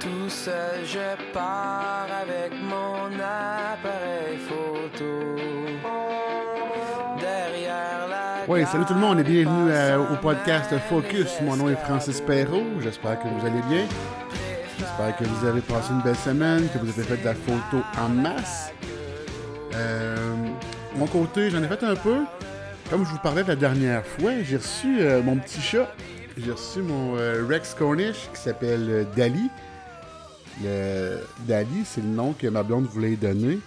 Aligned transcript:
Tout 0.00 0.28
seul, 0.28 0.84
je 0.84 1.32
pars 1.32 2.06
avec 2.22 2.52
mon 2.62 3.06
appareil 3.16 4.38
photo. 4.38 5.36
Derrière 7.20 8.06
la. 8.08 8.44
Oui, 8.48 8.64
salut 8.70 8.84
tout 8.84 8.94
le 8.94 9.00
monde 9.00 9.20
et 9.20 9.24
bienvenue 9.24 9.72
à- 9.72 9.98
au 10.00 10.16
podcast 10.16 10.72
Focus. 10.88 11.40
Mon 11.42 11.56
nom 11.56 11.68
est 11.68 11.76
Francis 11.76 12.20
Perrault. 12.20 12.64
J'espère 12.80 13.18
que 13.20 13.28
vous 13.28 13.44
allez 13.46 13.62
bien. 13.68 13.84
J'espère 14.78 15.16
que 15.16 15.24
vous 15.24 15.46
avez 15.46 15.60
passé 15.60 15.90
une 15.92 16.02
belle 16.02 16.16
semaine, 16.16 16.68
que 16.72 16.78
vous 16.78 16.88
avez 16.90 17.02
fait 17.02 17.16
de 17.16 17.24
la 17.24 17.34
photo 17.34 17.82
en 18.00 18.08
masse. 18.08 18.72
Euh, 19.74 20.16
mon 20.96 21.06
côté, 21.06 21.50
j'en 21.50 21.62
ai 21.62 21.68
fait 21.68 21.82
un 21.84 21.96
peu. 21.96 22.18
Comme 22.90 23.04
je 23.04 23.10
vous 23.10 23.18
parlais 23.18 23.42
la 23.46 23.56
dernière 23.56 24.04
fois, 24.06 24.30
j'ai 24.42 24.56
reçu 24.56 24.98
euh, 25.00 25.20
mon 25.22 25.36
petit 25.36 25.60
chat. 25.60 25.92
J'ai 26.38 26.52
reçu 26.52 26.80
mon 26.82 27.16
euh, 27.16 27.44
Rex 27.48 27.74
Cornish 27.74 28.28
qui 28.32 28.40
s'appelle 28.40 28.86
euh, 28.88 29.04
Dali. 29.16 29.50
Dali, 31.46 31.84
c'est 31.84 32.00
le 32.00 32.08
nom 32.08 32.32
que 32.32 32.46
ma 32.46 32.62
blonde 32.62 32.86
voulait 32.86 33.16
donner. 33.16 33.58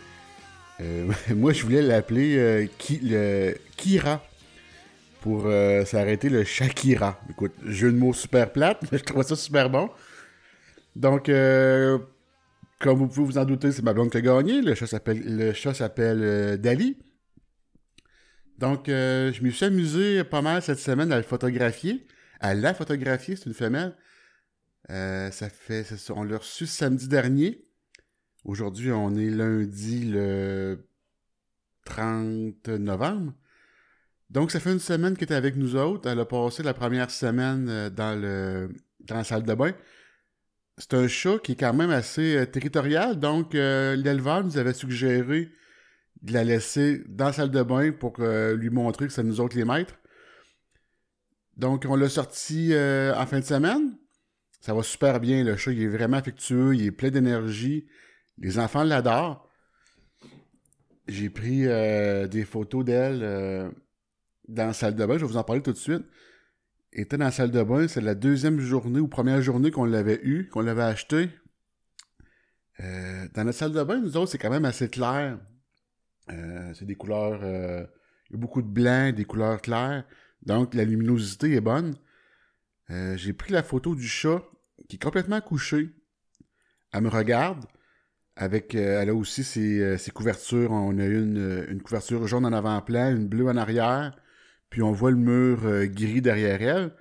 Euh, 0.82 1.12
moi, 1.36 1.54
je 1.54 1.64
voulais 1.64 1.82
l'appeler 1.82 2.38
euh, 2.38 3.54
Kira 3.78 4.24
pour 5.22 5.44
euh, 5.46 5.86
s'arrêter 5.86 6.30
le 6.30 6.44
Shakira. 6.44 7.20
Écoute, 7.30 7.54
jeu 7.66 7.92
de 7.92 7.98
mots 7.98 8.14
super 8.14 8.52
plate, 8.52 8.82
mais 8.92 8.98
je 8.98 9.04
trouve 9.04 9.24
ça 9.24 9.36
super 9.36 9.70
bon. 9.70 9.90
Donc, 10.96 11.28
comme 11.28 12.98
vous 12.98 13.08
pouvez 13.08 13.26
vous 13.26 13.38
en 13.38 13.46
douter, 13.46 13.72
c'est 13.72 13.84
ma 13.84 13.94
blonde 13.94 14.10
qui 14.10 14.18
a 14.18 14.22
gagné. 14.22 14.62
Le 14.62 14.76
chat 14.76 14.88
s'appelle, 14.88 15.22
le 15.24 15.54
chat 15.54 15.74
s'appelle 15.74 16.60
Dali. 16.60 16.98
Donc, 18.58 18.88
je 18.88 19.42
me 19.42 19.50
suis 19.52 19.66
amusé 19.66 20.24
pas 20.26 20.42
mal 20.42 20.62
cette 20.62 20.80
semaine 20.80 21.14
à 21.14 21.18
le 21.18 21.24
photographier. 21.24 22.06
À 22.42 22.54
la 22.56 22.74
photographier, 22.74 23.38
c'est 23.38 23.46
une 23.46 23.54
femelle. 23.54 23.96
Euh, 24.90 25.32
ça 25.32 25.50
fait, 25.50 25.84
ça, 25.84 26.14
on 26.16 26.24
l'a 26.24 26.38
reçu 26.38 26.66
samedi 26.66 27.08
dernier. 27.08 27.64
Aujourd'hui, 28.44 28.92
on 28.92 29.16
est 29.16 29.30
lundi 29.30 30.06
le 30.06 30.88
30 31.86 32.68
novembre. 32.68 33.34
Donc, 34.30 34.52
ça 34.52 34.60
fait 34.60 34.72
une 34.72 34.80
semaine 34.80 35.16
qu'elle 35.16 35.26
était 35.26 35.36
avec 35.36 35.56
nous 35.56 35.76
autres. 35.76 36.10
Elle 36.10 36.20
a 36.20 36.26
passé 36.26 36.64
la 36.64 36.74
première 36.74 37.12
semaine 37.12 37.68
euh, 37.70 37.90
dans, 37.90 38.20
le, 38.20 38.74
dans 39.02 39.16
la 39.16 39.24
salle 39.24 39.44
de 39.44 39.54
bain. 39.54 39.74
C'est 40.78 40.94
un 40.94 41.08
chat 41.08 41.38
qui 41.40 41.52
est 41.52 41.56
quand 41.56 41.74
même 41.74 41.92
assez 41.92 42.38
euh, 42.38 42.46
territorial. 42.46 43.20
Donc, 43.20 43.54
l'éleveur 43.54 44.44
nous 44.44 44.58
avait 44.58 44.74
suggéré 44.74 45.52
de 46.22 46.34
la 46.34 46.44
laisser 46.44 47.04
dans 47.08 47.26
la 47.26 47.34
salle 47.34 47.52
de 47.52 47.64
bain 47.64 47.92
pour 47.92 48.20
lui 48.20 48.70
montrer 48.70 49.08
que 49.08 49.14
c'est 49.14 49.24
nous 49.24 49.42
autres 49.42 49.58
les 49.58 49.66
maîtres. 49.66 49.96
Donc, 51.58 51.86
on 51.88 51.96
l'a 51.96 52.10
sorti 52.10 52.74
en 52.76 53.26
fin 53.26 53.40
de 53.40 53.46
semaine. 53.46 53.98
Ça 54.62 54.76
va 54.76 54.84
super 54.84 55.20
bien. 55.20 55.44
Le 55.44 55.58
chat, 55.58 55.72
il 55.72 55.82
est 55.82 55.88
vraiment 55.88 56.18
affectueux. 56.18 56.76
Il 56.76 56.86
est 56.86 56.92
plein 56.92 57.10
d'énergie. 57.10 57.88
Les 58.38 58.60
enfants 58.60 58.84
l'adorent. 58.84 59.50
J'ai 61.08 61.32
pris 61.32 61.66
euh, 61.66 62.28
des 62.28 62.46
photos 62.46 62.86
d'elle 62.86 63.22
euh, 63.24 63.72
dans 64.48 64.68
la 64.68 64.74
salle 64.74 64.96
de 64.96 65.04
bain. 65.04 65.16
Je 65.16 65.26
vais 65.26 65.32
vous 65.32 65.38
en 65.38 65.44
parler 65.44 65.64
tout 65.64 65.74
de 65.74 65.78
suite. 65.78 66.04
Elle 66.94 67.02
était 67.02 67.18
dans 67.18 67.26
la 67.26 67.32
salle 67.32 67.50
de 67.50 67.64
bain. 67.64 67.88
C'est 67.88 68.02
la 68.02 68.14
deuxième 68.14 68.60
journée 68.60 69.00
ou 69.00 69.08
première 69.08 69.42
journée 69.42 69.72
qu'on 69.72 69.86
l'avait 69.86 70.22
eu, 70.24 70.48
qu'on 70.48 70.62
l'avait 70.62 70.84
acheté. 70.84 71.30
Euh, 72.80 73.28
dans 73.34 73.44
notre 73.46 73.58
salle 73.58 73.74
de 73.74 73.84
bain, 73.84 74.00
nous 74.00 74.16
autres, 74.16 74.32
c'est 74.32 74.38
quand 74.38 74.52
même 74.52 74.66
assez 74.66 74.90
clair. 74.90 75.40
Euh, 76.30 76.74
c'est 76.76 76.86
des 76.86 76.96
couleurs... 76.96 77.42
il 77.44 78.34
y 78.34 78.36
a 78.36 78.38
beaucoup 78.38 78.62
de 78.62 78.68
blanc, 78.68 79.12
des 79.12 79.26
couleurs 79.26 79.60
claires. 79.60 80.06
Donc, 80.44 80.76
la 80.76 80.84
luminosité 80.84 81.52
est 81.56 81.62
bonne. 81.62 81.96
J'ai 83.16 83.32
pris 83.32 83.54
la 83.54 83.64
photo 83.64 83.96
du 83.96 84.06
chat 84.06 84.44
qui 84.88 84.96
est 84.96 85.02
complètement 85.02 85.42
couché. 85.42 85.90
Elle 86.94 87.02
me 87.02 87.10
regarde. 87.10 87.66
Avec, 88.36 88.76
euh, 88.76 89.02
elle 89.02 89.10
a 89.10 89.14
aussi 89.14 89.44
ses, 89.44 89.80
euh, 89.82 89.98
couvertures. 90.14 90.72
On 90.72 90.98
a 90.98 91.06
une, 91.06 91.38
euh, 91.38 91.66
une 91.70 91.82
couverture 91.82 92.26
jaune 92.28 92.46
en 92.46 92.54
avant-plan, 92.54 93.12
une 93.12 93.28
bleue 93.28 93.48
en 93.48 93.58
arrière. 93.58 94.18
Puis 94.70 94.82
on 94.82 94.92
voit 94.92 95.12
le 95.12 95.18
mur 95.18 95.60
gris 95.88 96.22
derrière 96.22 96.62
elle. 96.62 96.96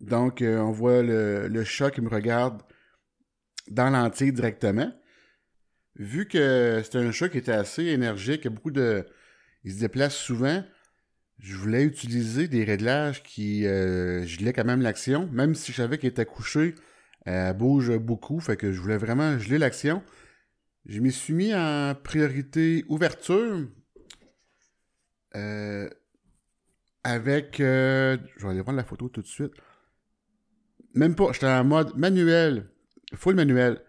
Donc, 0.00 0.42
on 0.42 0.70
voit 0.70 1.02
le, 1.02 1.64
chat 1.64 1.90
qui 1.90 2.00
me 2.00 2.08
regarde 2.08 2.62
dans 3.68 3.90
l'entier 3.90 4.32
directement. 4.32 4.90
Vu 5.96 6.26
que 6.26 6.80
c'est 6.82 6.96
un 6.96 7.12
chat 7.12 7.28
qui 7.28 7.38
était 7.38 7.52
assez 7.52 7.84
énergique, 7.84 8.48
beaucoup 8.48 8.70
de... 8.70 9.04
Il 9.64 9.74
se 9.74 9.80
déplace 9.80 10.16
souvent. 10.16 10.64
Je 11.38 11.54
voulais 11.54 11.84
utiliser 11.84 12.48
des 12.48 12.64
réglages 12.64 13.22
qui 13.22 13.66
euh, 13.66 14.24
gelaient 14.24 14.52
quand 14.52 14.64
même 14.64 14.80
l'action. 14.80 15.28
Même 15.32 15.54
si 15.54 15.72
je 15.72 15.76
savais 15.76 15.98
qu'elle 15.98 16.10
était 16.10 16.24
couchée, 16.24 16.74
elle 17.24 17.56
bouge 17.56 17.96
beaucoup. 17.98 18.40
Fait 18.40 18.56
que 18.56 18.72
je 18.72 18.80
voulais 18.80 18.96
vraiment 18.96 19.38
geler 19.38 19.58
l'action. 19.58 20.02
Je 20.86 21.00
m'y 21.00 21.12
suis 21.12 21.34
mis 21.34 21.54
en 21.54 21.94
priorité 21.94 22.84
ouverture. 22.88 23.68
Euh, 25.34 25.90
avec... 27.04 27.60
euh, 27.60 28.16
je 28.36 28.44
vais 28.46 28.52
aller 28.52 28.62
prendre 28.62 28.78
la 28.78 28.84
photo 28.84 29.08
tout 29.08 29.22
de 29.22 29.26
suite. 29.26 29.52
Même 30.94 31.14
pas. 31.14 31.32
J'étais 31.32 31.46
en 31.46 31.64
mode 31.64 31.96
manuel. 31.96 32.70
Full 33.14 33.34
manuel. 33.34 33.82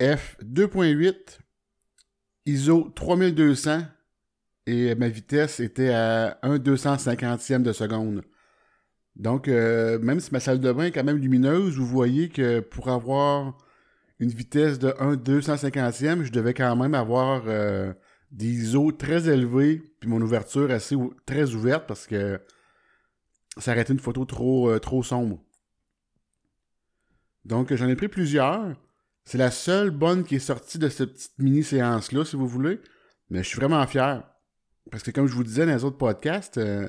F 0.00 0.36
2.8. 0.42 1.38
ISO 2.46 2.90
3200 2.94 3.82
et 4.66 4.94
ma 4.94 5.08
vitesse 5.08 5.60
était 5.60 5.90
à 5.90 6.38
1 6.42 6.56
250e 6.58 7.62
de 7.62 7.72
seconde. 7.72 8.22
Donc, 9.14 9.48
euh, 9.48 9.98
même 10.00 10.20
si 10.20 10.30
ma 10.32 10.40
salle 10.40 10.60
de 10.60 10.70
bain 10.72 10.84
est 10.84 10.92
quand 10.92 11.04
même 11.04 11.18
lumineuse, 11.18 11.76
vous 11.76 11.86
voyez 11.86 12.28
que 12.28 12.60
pour 12.60 12.88
avoir 12.88 13.56
une 14.18 14.30
vitesse 14.30 14.78
de 14.78 14.94
1 14.98 15.14
250e, 15.14 16.22
je 16.22 16.32
devais 16.32 16.52
quand 16.52 16.76
même 16.76 16.94
avoir 16.94 17.44
euh, 17.46 17.92
des 18.30 18.46
ISO 18.46 18.92
très 18.92 19.28
élevés, 19.28 19.82
puis 20.00 20.10
mon 20.10 20.20
ouverture 20.20 20.70
assez 20.70 20.96
très 21.24 21.54
ouverte 21.54 21.86
parce 21.86 22.06
que 22.06 22.40
ça 23.56 23.72
aurait 23.72 23.82
été 23.82 23.92
une 23.92 24.00
photo 24.00 24.24
trop, 24.26 24.70
euh, 24.70 24.78
trop 24.78 25.02
sombre. 25.02 25.42
Donc, 27.44 27.72
j'en 27.74 27.88
ai 27.88 27.96
pris 27.96 28.08
plusieurs. 28.08 28.74
C'est 29.24 29.38
la 29.38 29.50
seule 29.50 29.90
bonne 29.90 30.24
qui 30.24 30.36
est 30.36 30.40
sortie 30.40 30.78
de 30.78 30.88
cette 30.88 31.14
petite 31.14 31.38
mini-séance-là, 31.38 32.24
si 32.24 32.36
vous 32.36 32.48
voulez. 32.48 32.80
Mais 33.30 33.42
je 33.42 33.48
suis 33.48 33.56
vraiment 33.56 33.84
fier. 33.86 34.22
Parce 34.90 35.02
que 35.02 35.10
comme 35.10 35.26
je 35.26 35.34
vous 35.34 35.44
disais 35.44 35.66
dans 35.66 35.74
les 35.74 35.84
autres 35.84 35.98
podcasts, 35.98 36.58
euh, 36.58 36.88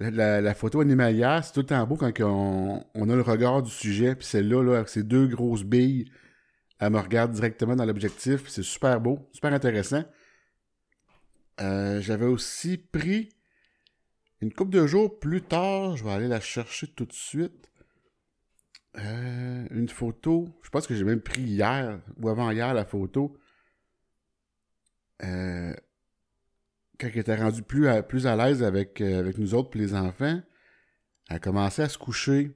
la, 0.00 0.54
photo 0.54 0.80
animalière, 0.80 1.44
c'est 1.44 1.52
tout 1.52 1.60
le 1.60 1.66
temps 1.66 1.86
beau 1.86 1.96
quand 1.96 2.12
on, 2.20 3.08
a 3.08 3.16
le 3.16 3.22
regard 3.22 3.62
du 3.62 3.70
sujet. 3.70 4.14
Puis 4.14 4.26
celle-là, 4.26 4.62
là, 4.62 4.76
avec 4.76 4.88
ses 4.88 5.02
deux 5.02 5.26
grosses 5.26 5.64
billes, 5.64 6.10
elle 6.78 6.90
me 6.90 6.98
regarde 6.98 7.32
directement 7.32 7.76
dans 7.76 7.84
l'objectif. 7.84 8.48
C'est 8.48 8.62
super 8.62 9.00
beau, 9.00 9.28
super 9.32 9.52
intéressant. 9.52 10.04
Euh, 11.60 12.00
J'avais 12.00 12.26
aussi 12.26 12.78
pris 12.78 13.30
une 14.40 14.52
couple 14.52 14.70
de 14.70 14.86
jours 14.86 15.18
plus 15.18 15.42
tard, 15.42 15.96
je 15.96 16.04
vais 16.04 16.12
aller 16.12 16.28
la 16.28 16.40
chercher 16.40 16.86
tout 16.88 17.04
de 17.04 17.12
suite. 17.12 17.70
Euh, 18.96 19.66
une 19.70 19.88
photo, 19.88 20.48
je 20.62 20.70
pense 20.70 20.86
que 20.86 20.94
j'ai 20.94 21.04
même 21.04 21.20
pris 21.20 21.42
hier 21.42 22.00
ou 22.16 22.28
avant-hier 22.28 22.72
la 22.74 22.84
photo. 22.84 23.36
Euh, 25.22 25.74
quand 27.00 27.08
elle 27.12 27.20
était 27.20 27.36
rendue 27.36 27.62
plus 27.62 27.88
à, 27.88 28.02
plus 28.02 28.26
à 28.26 28.36
l'aise 28.36 28.62
avec, 28.62 29.00
euh, 29.00 29.18
avec 29.18 29.38
nous 29.38 29.54
autres 29.54 29.76
et 29.76 29.80
les 29.80 29.94
enfants, 29.94 30.40
elle 31.28 31.36
a 31.36 31.38
commencé 31.38 31.82
à 31.82 31.88
se 31.88 31.98
coucher 31.98 32.54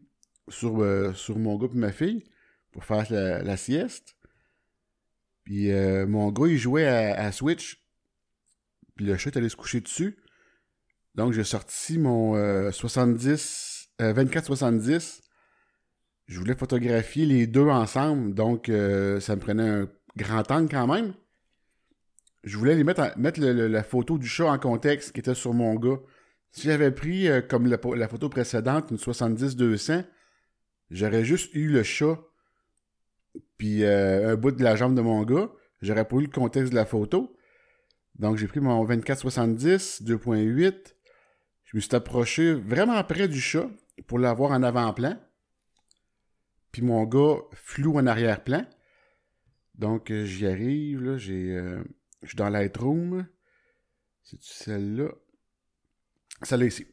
sur, 0.49 0.82
euh, 0.82 1.12
sur 1.15 1.38
mon 1.38 1.56
gars 1.56 1.69
et 1.72 1.78
ma 1.78 1.93
fille 1.93 2.25
pour 2.75 2.84
faire 2.84 3.06
la, 3.10 3.56
sieste. 3.56 4.16
Puis 5.44 5.71
euh, 5.71 6.06
mon 6.06 6.31
gars, 6.33 6.49
il 6.49 6.59
jouait 6.59 6.87
à, 6.87 7.31
Switch. 7.33 7.81
Puis 8.97 9.06
le 9.06 9.16
chat 9.16 9.37
allé 9.37 9.49
se 9.49 9.56
coucher 9.56 9.81
dessus. 9.81 10.18
Donc 11.15 11.33
j'ai 11.33 11.45
sorti 11.45 11.98
mon 11.98 12.34
euh, 12.34 12.72
70, 12.72 13.89
euh, 14.01 14.13
24-70. 14.13 15.21
Je 16.27 16.39
voulais 16.39 16.57
photographier 16.57 17.27
les 17.27 17.47
deux 17.47 17.68
ensemble, 17.68 18.34
donc 18.34 18.66
ça 18.66 19.36
me 19.36 19.39
prenait 19.39 19.68
un 19.68 19.89
grand 20.16 20.51
angle 20.51 20.71
quand 20.71 20.86
même. 20.86 21.15
Je 22.44 22.58
voulais 22.58 22.74
les 22.74 22.84
mettre, 22.84 23.16
mettre 23.16 23.41
la 23.41 23.82
photo 23.82 24.18
du 24.18 24.28
chat 24.28 24.44
en 24.44 24.58
contexte 24.58 25.12
qui 25.12 25.20
était 25.20 25.34
sur 25.34 25.54
mon 25.54 25.74
gars. 25.76 25.98
Si 26.52 26.68
j'avais 26.68 26.91
pris, 26.91 27.26
euh, 27.26 27.41
comme 27.41 27.66
la, 27.66 28.08
photo 28.08 28.28
précédente, 28.28 28.91
une 28.91 28.98
70-200, 28.98 30.04
j'aurais 30.91 31.24
juste 31.24 31.54
eu 31.54 31.68
le 31.68 31.82
chat, 31.82 32.20
puis 33.56 33.82
euh, 33.82 34.32
un 34.32 34.36
bout 34.36 34.52
de 34.52 34.62
la 34.62 34.76
jambe 34.76 34.94
de 34.94 35.00
mon 35.00 35.22
gars. 35.22 35.50
J'aurais 35.80 36.06
pas 36.06 36.16
eu 36.16 36.22
le 36.22 36.28
contexte 36.28 36.70
de 36.70 36.76
la 36.76 36.84
photo. 36.84 37.34
Donc 38.16 38.36
j'ai 38.36 38.46
pris 38.46 38.60
mon 38.60 38.86
24-70, 38.86 40.04
2.8. 40.04 40.94
Je 41.64 41.76
me 41.76 41.80
suis 41.80 41.96
approché 41.96 42.52
vraiment 42.54 43.02
près 43.04 43.26
du 43.26 43.41
chat 43.41 43.68
pour 44.06 44.18
l'avoir 44.18 44.50
en 44.50 44.62
avant-plan. 44.62 45.18
Puis 46.72 46.82
mon 46.82 47.04
gars 47.04 47.38
flou 47.52 47.98
en 47.98 48.06
arrière-plan. 48.06 48.66
Donc 49.74 50.12
j'y 50.12 50.46
arrive, 50.46 51.02
là, 51.02 51.16
j'ai... 51.16 51.56
euh, 51.56 51.82
je 52.24 52.30
suis 52.30 52.36
dans 52.36 52.48
Lightroom. 52.48 53.26
C'est 54.22 54.42
celle-là? 54.42 55.10
Celle-là 56.42 56.66
ici. 56.66 56.86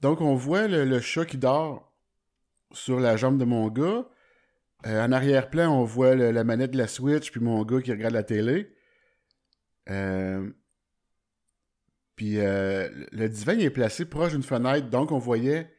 Donc, 0.00 0.20
on 0.20 0.34
voit 0.34 0.68
le, 0.68 1.00
chat 1.00 1.24
qui 1.24 1.38
dort 1.38 1.92
sur 2.72 3.00
la 3.00 3.16
jambe 3.16 3.38
de 3.38 3.44
mon 3.44 3.68
gars. 3.68 4.08
Euh, 4.86 5.04
en 5.04 5.12
arrière-plan, 5.12 5.70
on 5.70 5.84
voit 5.84 6.14
la 6.14 6.44
manette 6.44 6.72
de 6.72 6.78
la 6.78 6.86
Switch, 6.86 7.30
puis 7.30 7.40
mon 7.40 7.64
gars 7.64 7.80
qui 7.80 7.90
regarde 7.90 8.14
la 8.14 8.22
télé. 8.22 8.72
Euh, 9.88 10.50
puis 12.14 12.38
euh, 12.38 12.88
le 13.12 13.28
divan 13.28 13.58
est 13.58 13.70
placé 13.70 14.04
proche 14.04 14.32
d'une 14.32 14.42
fenêtre, 14.42 14.88
donc 14.88 15.12
on 15.12 15.18
voyait 15.18 15.70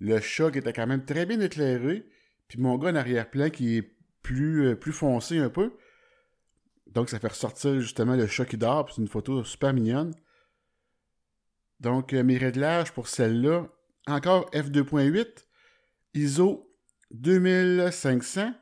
le 0.00 0.20
chat 0.20 0.50
qui 0.50 0.58
était 0.58 0.72
quand 0.72 0.86
même 0.86 1.04
très 1.04 1.24
bien 1.24 1.40
éclairé, 1.40 2.06
puis 2.48 2.60
mon 2.60 2.76
gars 2.78 2.90
en 2.90 2.96
arrière-plan 2.96 3.48
qui 3.50 3.78
est 3.78 3.94
plus 4.22 4.92
foncé 4.92 5.38
un 5.38 5.50
peu. 5.50 5.72
Donc 6.94 7.10
ça 7.10 7.18
fait 7.18 7.28
ressortir 7.28 7.80
justement 7.80 8.14
le 8.14 8.56
dort, 8.56 8.86
puis 8.86 8.94
c'est 8.94 9.02
une 9.02 9.08
photo 9.08 9.42
super 9.44 9.72
mignonne. 9.74 10.14
Donc 11.80 12.12
euh, 12.12 12.22
mes 12.22 12.38
réglages 12.38 12.92
pour 12.92 13.08
celle-là, 13.08 13.68
encore 14.06 14.48
f2.8, 14.52 15.26
ISO 16.14 16.72
2500. 17.10 18.52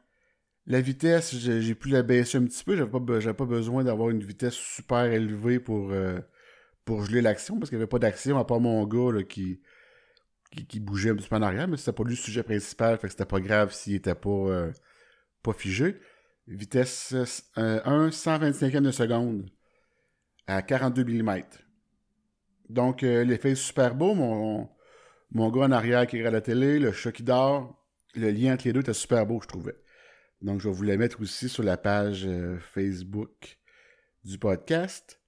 La 0.67 0.81
vitesse, 0.81 1.34
j'ai 1.37 1.75
pu 1.75 1.88
la 1.88 2.02
baisser 2.02 2.38
un 2.38 2.44
petit 2.44 2.62
peu. 2.62 2.76
J'avais 2.76 2.90
pas, 2.90 3.34
pas 3.34 3.44
besoin 3.44 3.84
d'avoir 3.84 4.11
une 4.11 4.23
vitesse 4.23 4.55
super 4.55 5.05
élevée 5.05 5.58
pour, 5.58 5.90
euh, 5.90 6.20
pour 6.84 7.05
geler 7.05 7.20
l'action 7.20 7.58
parce 7.58 7.69
qu'il 7.69 7.79
n'y 7.79 7.82
avait 7.82 7.88
pas 7.88 7.99
d'action 7.99 8.38
à 8.38 8.44
part 8.44 8.61
mon 8.61 8.87
gars 8.87 9.23
qui, 9.25 9.61
qui 10.69 10.81
bougeait 10.81 11.11
un 11.11 11.17
petit 11.17 11.29
peu 11.29 11.37
en 11.37 11.43
arrière, 11.43 11.67
mais 11.67 11.76
c'était 11.76 11.93
pas 11.93 12.05
lui 12.05 12.11
le 12.11 12.17
sujet 12.17 12.43
principal, 12.43 12.96
fait 12.99 13.08
que 13.08 13.12
c'était 13.12 13.25
pas 13.25 13.40
grave 13.40 13.73
s'il 13.73 13.94
était 13.94 14.14
pas, 14.14 14.31
euh, 14.31 14.73
pas 15.43 15.52
figé. 15.52 15.99
Vitesse 16.47 17.15
euh, 17.59 17.81
1 17.85 18.09
125e 18.09 18.83
de 18.83 18.91
seconde 18.91 19.50
à 20.47 20.62
42 20.62 21.05
mm. 21.05 21.43
Donc 22.69 23.03
euh, 23.03 23.25
l'effet 23.25 23.53
est 23.53 23.55
super 23.55 23.94
beau. 23.94 24.15
Mon, 24.15 24.69
mon 25.31 25.50
gars 25.50 25.62
en 25.62 25.73
arrière 25.73 26.06
qui 26.06 26.19
regarde 26.19 26.35
la 26.35 26.41
télé, 26.41 26.79
le 26.79 26.93
chat 26.93 27.12
qui 27.12 27.23
dort, 27.23 27.83
le 28.15 28.31
lien 28.31 28.55
entre 28.55 28.67
les 28.67 28.73
deux 28.73 28.81
était 28.81 28.93
super 28.93 29.27
beau, 29.27 29.41
je 29.41 29.49
trouvais. 29.49 29.77
Donc, 30.43 30.61
je 30.61 30.69
vais 30.69 30.75
vous 30.75 30.85
mettre 30.85 31.21
aussi 31.21 31.49
sur 31.49 31.62
la 31.62 31.77
page 31.77 32.27
euh, 32.27 32.59
Facebook 32.59 33.59
du 34.25 34.39
podcast. 34.39 35.21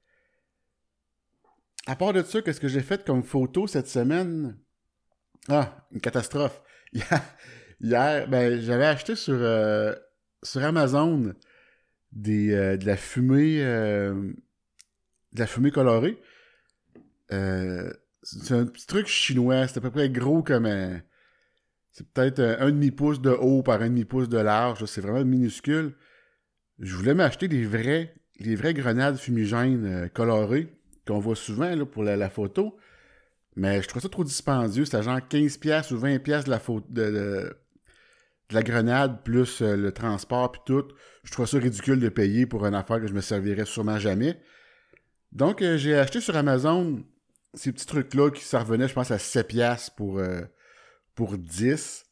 À 1.86 1.96
part 1.96 2.12
de 2.12 2.22
ça, 2.22 2.42
qu'est-ce 2.42 2.60
que 2.60 2.68
j'ai 2.68 2.80
fait 2.80 3.04
comme 3.04 3.22
photo 3.22 3.66
cette 3.66 3.86
semaine? 3.86 4.58
Ah, 5.48 5.86
une 5.92 6.00
catastrophe. 6.00 6.62
Hier, 7.80 8.28
ben, 8.28 8.60
j'avais 8.60 8.86
acheté 8.86 9.14
sur, 9.14 9.34
euh, 9.34 9.94
sur 10.44 10.62
Amazon 10.62 11.34
euh, 12.28 12.76
de 12.76 12.86
la 12.86 12.96
fumée 12.96 13.58
euh, 13.60 14.14
de 15.32 15.38
la 15.40 15.46
fumée 15.46 15.70
colorée. 15.70 16.20
Euh, 17.32 17.92
c'est 18.22 18.54
un 18.54 18.66
petit 18.66 18.86
truc 18.86 19.06
chinois. 19.08 19.66
C'est 19.66 19.78
à 19.78 19.80
peu 19.80 19.90
près 19.90 20.08
gros 20.08 20.42
comme 20.42 20.66
un. 20.66 21.00
C'est 21.90 22.06
peut-être 22.08 22.40
un, 22.40 22.70
demi-pouce 22.70 23.20
de 23.20 23.30
haut 23.30 23.62
par 23.62 23.82
un 23.82 23.88
demi-pouce 23.88 24.28
de 24.28 24.38
large. 24.38 24.84
C'est 24.86 25.00
vraiment 25.00 25.24
minuscule. 25.24 25.94
Je 26.80 26.94
voulais 26.96 27.14
m'acheter 27.14 27.46
des 27.46 27.64
vrais, 27.64 28.14
les 28.40 28.56
vraies 28.56 28.74
grenades 28.74 29.16
fumigènes 29.16 30.10
colorées 30.12 30.72
qu'on 31.06 31.20
voit 31.20 31.36
souvent 31.36 31.72
là, 31.74 31.86
pour 31.86 32.02
la, 32.02 32.30
photo. 32.30 32.76
Mais 33.54 33.80
je 33.80 33.88
trouve 33.88 34.02
ça 34.02 34.08
trop 34.08 34.24
dispendieux. 34.24 34.84
C'était 34.84 35.02
genre 35.02 35.18
15$ 35.18 35.92
ou 35.92 35.98
20$ 35.98 36.44
de 36.44 36.50
la, 36.50 36.58
photo, 36.58 36.84
de 36.90 37.56
la 38.54 38.62
grenade 38.62 39.22
plus 39.24 39.62
euh, 39.62 39.76
le 39.76 39.92
transport 39.92 40.52
puis 40.52 40.62
tout. 40.66 40.86
Je 41.24 41.32
trouve 41.32 41.46
ça 41.46 41.58
ridicule 41.58 42.00
de 42.00 42.08
payer 42.08 42.46
pour 42.46 42.66
une 42.66 42.74
affaire 42.74 43.00
que 43.00 43.06
je 43.06 43.14
me 43.14 43.20
servirais 43.20 43.64
sûrement 43.64 43.98
jamais. 43.98 44.40
Donc, 45.34 45.62
euh, 45.62 45.76
j'ai 45.76 45.96
acheté 45.96 46.20
sur 46.20 46.36
Amazon 46.36 47.04
ces 47.54 47.72
petits 47.72 47.86
trucs-là 47.86 48.30
qui 48.30 48.42
ça 48.42 48.60
revenait, 48.60 48.88
je 48.88 48.94
pense, 48.94 49.10
à 49.10 49.16
7$ 49.16 49.90
pour, 49.96 50.18
euh, 50.18 50.40
pour 51.14 51.36
10. 51.36 52.04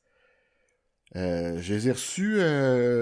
Euh, 1.15 1.59
je 1.61 1.75
les 1.75 1.89
ai 1.89 1.93
reçus 1.93 2.39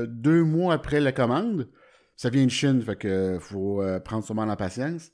deux 0.08 0.42
mois 0.42 0.75
après 0.75 1.00
la 1.00 1.12
commande. 1.12 1.69
Ça 2.16 2.28
vient 2.28 2.44
de 2.44 2.50
Chine, 2.50 2.82
fait 2.82 2.96
que 2.96 3.38
faut 3.40 3.82
prendre 4.04 4.25
sûrement 4.25 4.44
la 4.44 4.56
patience. 4.56 5.10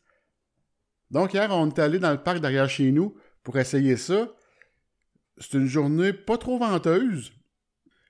Donc 1.11 1.35
hier, 1.35 1.49
on 1.51 1.69
est 1.69 1.79
allé 1.79 1.99
dans 1.99 2.11
le 2.11 2.23
parc 2.23 2.41
derrière 2.41 2.69
chez 2.69 2.91
nous 2.91 3.17
pour 3.43 3.59
essayer 3.59 3.97
ça. 3.97 4.29
C'est 5.39 5.55
une 5.55 5.67
journée 5.67 6.13
pas 6.13 6.39
trop 6.39 6.59
venteuse. 6.59 7.33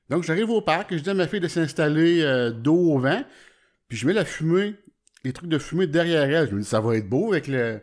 Donc 0.08 0.22
j'arrive 0.22 0.50
au 0.50 0.60
parc, 0.60 0.94
je 0.94 1.02
dis 1.02 1.10
à 1.10 1.14
ma 1.14 1.26
fille 1.26 1.40
de 1.40 1.48
s'installer 1.48 2.22
euh, 2.22 2.50
dos 2.50 2.94
au 2.94 2.98
vent, 2.98 3.24
puis 3.88 3.98
je 3.98 4.06
mets 4.06 4.12
la 4.12 4.24
fumée, 4.24 4.76
les 5.24 5.32
trucs 5.32 5.48
de 5.48 5.58
fumée 5.58 5.86
derrière 5.86 6.30
elle. 6.30 6.48
Je 6.48 6.54
me 6.54 6.60
dis 6.60 6.66
ça 6.66 6.80
va 6.80 6.96
être 6.96 7.08
beau 7.08 7.32
avec 7.32 7.48
le, 7.48 7.80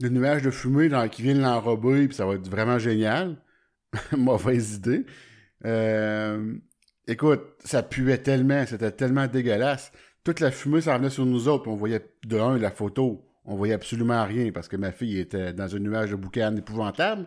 nuage 0.00 0.42
de 0.42 0.50
fumée 0.50 0.90
qui 1.10 1.22
vient 1.22 1.34
de 1.34 1.40
l'enrober, 1.40 2.06
puis 2.06 2.16
ça 2.16 2.26
va 2.26 2.34
être 2.34 2.48
vraiment 2.48 2.78
génial. 2.78 3.36
Mauvaise 4.16 4.74
idée. 4.74 5.06
Euh, 5.64 6.54
écoute, 7.06 7.42
ça 7.64 7.82
puait 7.82 8.18
tellement, 8.18 8.64
c'était 8.66 8.90
tellement 8.92 9.26
dégueulasse. 9.26 9.92
Toute 10.24 10.40
la 10.40 10.50
fumée 10.50 10.80
s'en 10.80 10.96
venait 10.98 11.10
sur 11.10 11.26
nous 11.26 11.48
autres, 11.48 11.68
on 11.68 11.76
voyait 11.76 12.04
de 12.26 12.38
un 12.38 12.58
la 12.58 12.70
photo, 12.70 13.28
on 13.44 13.56
voyait 13.56 13.74
absolument 13.74 14.24
rien 14.24 14.52
parce 14.52 14.68
que 14.68 14.76
ma 14.76 14.90
fille 14.90 15.18
était 15.18 15.52
dans 15.52 15.74
un 15.74 15.78
nuage 15.78 16.10
de 16.10 16.16
boucan 16.16 16.54
épouvantable. 16.56 17.26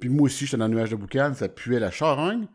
Puis 0.00 0.08
moi 0.08 0.26
aussi, 0.26 0.46
j'étais 0.46 0.56
dans 0.56 0.64
un 0.64 0.68
nuage 0.68 0.90
de 0.90 0.96
boucan, 0.96 1.34
ça 1.34 1.48
puait 1.48 1.78
la 1.78 1.90
charogne. 1.90 2.46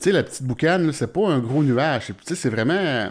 Tu 0.00 0.04
sais, 0.04 0.12
la 0.12 0.22
petite 0.22 0.44
boucane, 0.44 0.92
c'est 0.92 1.12
pas 1.12 1.28
un 1.28 1.40
gros 1.40 1.62
nuage. 1.62 2.12
c'est- 2.24 2.48
vraiment. 2.48 3.10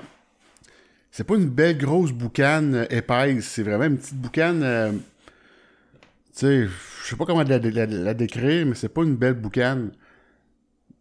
C'est 1.11 1.23
pas 1.25 1.35
une 1.35 1.49
belle 1.49 1.77
grosse 1.77 2.11
boucane 2.11 2.75
euh, 2.75 2.85
épaisse. 2.89 3.45
C'est 3.45 3.63
vraiment 3.63 3.85
une 3.85 3.97
petite 3.97 4.15
boucane. 4.15 4.63
euh, 4.63 4.91
tu 4.91 4.99
sais, 6.33 6.65
je 6.67 7.09
sais 7.09 7.15
pas 7.15 7.25
comment 7.25 7.43
la, 7.43 7.57
la- 7.57 8.13
décrire, 8.13 8.65
mais 8.67 8.75
c'est 8.75 8.89
pas 8.89 9.01
une 9.03 9.15
belle 9.15 9.33
boucane. 9.33 9.91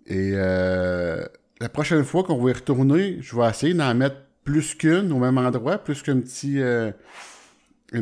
Et 0.06 0.32
euh, 0.34 1.24
la 1.60 1.68
prochaine 1.68 2.04
fois 2.04 2.24
qu'on 2.24 2.42
va 2.42 2.50
y 2.50 2.52
retourner, 2.54 3.18
je 3.20 3.36
vais 3.36 3.48
essayer 3.48 3.74
d'en 3.74 3.94
mettre 3.94 4.16
plus 4.44 4.74
qu'une 4.74 5.12
au 5.12 5.18
même 5.18 5.38
endroit, 5.38 5.78
plus 5.78 6.02
qu'un 6.02 6.20
petit, 6.20 6.60
un 6.62 6.92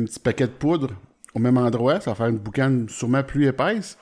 petit 0.05 0.19
paquet 0.19 0.45
de 0.45 0.51
poudre 0.51 0.91
au 1.33 1.39
même 1.39 1.57
endroit. 1.57 1.99
Ça 1.99 2.11
va 2.11 2.15
faire 2.15 2.27
une 2.27 2.37
boucane 2.37 2.87
sûrement 2.89 3.23
plus 3.23 3.45
épaisse. 3.47 3.97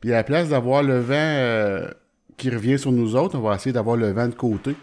Puis 0.00 0.12
à 0.12 0.16
la 0.16 0.24
place 0.24 0.48
d'avoir 0.50 0.82
le 0.82 0.98
vent 1.00 1.88
qui 2.36 2.50
revient 2.50 2.78
sur 2.78 2.92
nous 2.92 3.16
autres, 3.16 3.36
on 3.38 3.42
va 3.42 3.54
essayer 3.56 3.72
d'avoir 3.72 3.96
le 3.96 4.10
vent 4.12 4.28
de 4.28 4.34
côté. 4.34 4.74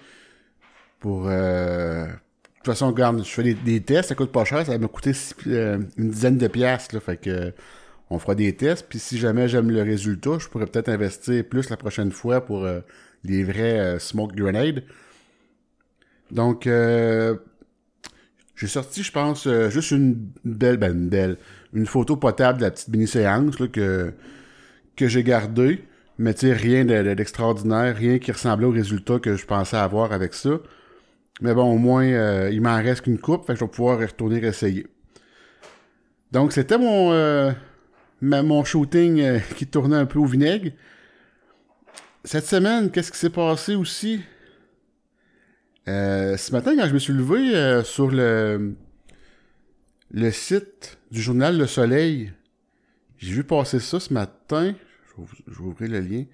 Pour. 1.00 1.28
euh, 1.28 2.06
De 2.06 2.12
toute 2.58 2.66
façon, 2.66 2.96
je 2.98 3.24
fais 3.24 3.54
des, 3.54 3.82
tests, 3.82 4.10
ça 4.10 4.16
coûte 4.16 4.32
pas 4.32 4.46
cher, 4.46 4.66
ça 4.66 4.78
coûter 4.80 5.14
six- 5.14 5.36
euh, 5.48 5.80
une 5.98 6.10
dizaine 6.10 6.38
de 6.38 6.48
piastres. 6.48 6.96
Là, 6.96 7.02
fait 7.02 7.18
que 7.18 7.54
on 8.10 8.20
fera 8.20 8.36
des 8.36 8.56
tests. 8.56 8.88
Puis 8.90 9.00
si 9.00 9.18
jamais 9.18 9.48
j'aime 9.50 9.72
le 9.72 9.82
résultat, 9.84 10.40
je 10.40 10.48
pourrais 10.50 10.68
peut-être 10.68 10.90
investir 10.90 11.44
plus 11.50 11.70
la 11.70 11.78
prochaine 11.78 12.12
fois 12.12 12.42
pour 12.46 12.66
euh, 12.66 12.82
les 13.26 13.44
vrais 13.44 14.00
smoke 14.00 14.36
grenades. 14.36 14.84
Donc, 16.32 16.68
euh, 16.68 17.36
j'ai 18.56 18.68
sorti, 18.68 19.04
je 19.04 19.12
pense, 19.12 19.48
juste 19.70 19.92
une 19.92 20.16
belle, 20.46 20.78
ben 20.78 20.94
une 20.94 21.10
belle, 21.10 21.38
une 21.74 21.86
photo 21.88 22.16
potable 22.18 22.60
de 22.60 22.64
la 22.64 22.72
petite 22.72 22.90
mini-séance 22.90 23.56
que, 23.72 24.14
que 24.96 25.08
j'ai 25.08 25.24
gardée. 25.24 25.84
Mais 26.18 26.34
tu 26.34 26.42
sais, 26.48 26.54
rien 26.54 26.86
de- 26.86 27.02
de- 27.04 27.14
d'extraordinaire, 27.14 27.96
rien 27.96 28.20
qui 28.20 28.32
ressemblait 28.32 28.66
au 28.68 28.72
résultat 28.72 29.20
que 29.20 29.36
je 29.36 29.46
pensais 29.46 29.78
avoir 29.78 30.12
avec 30.14 30.34
ça. 30.34 30.60
Mais 31.42 31.54
bon, 31.54 31.72
au 31.74 31.78
moins, 31.78 32.06
euh, 32.06 32.50
il 32.52 32.62
m'en 32.62 32.76
reste 32.76 33.02
qu'une 33.02 33.18
coupe, 33.20 33.46
fait 33.48 33.54
que 33.54 33.60
je 33.60 33.66
vais 33.66 33.72
pouvoir 33.72 34.00
retourner 34.00 34.38
essayer. 34.46 34.86
Donc, 36.32 36.52
c'était 36.54 36.78
mon, 36.78 37.12
euh, 37.12 37.52
mon 38.22 38.64
shooting 38.64 39.20
euh, 39.22 39.40
qui 39.58 39.66
tournait 39.68 39.96
un 39.98 40.06
peu 40.06 40.20
au 40.20 40.26
vinaigre. 40.26 40.72
Cette 42.24 42.46
semaine, 42.46 42.92
qu'est-ce 42.92 43.12
qui 43.12 43.18
s'est 43.18 43.30
passé 43.30 43.76
aussi? 43.76 44.22
Ce 45.86 46.52
matin, 46.54 46.76
quand 46.78 46.88
je 46.88 46.94
me 46.94 47.00
suis 47.00 47.12
levé 47.12 47.84
sur 47.84 48.10
le, 48.10 48.76
le 50.12 50.32
site 50.32 50.98
du 51.12 51.22
journal 51.22 51.58
Le 51.58 51.68
Soleil, 51.68 52.32
j'ai 53.18 53.34
vu 53.34 53.44
passer 53.44 53.80
ça 53.82 54.00
ce 54.00 54.14
matin. 54.14 54.74
Je 55.18 55.24
vais, 55.54 55.68
ouvrir 55.68 55.92
le 55.92 56.00
lien. 56.00 56.26